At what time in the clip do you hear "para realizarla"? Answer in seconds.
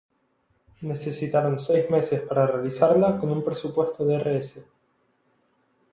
2.27-3.19